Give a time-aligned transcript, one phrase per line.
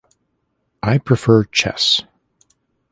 [0.81, 2.01] I prefer chess.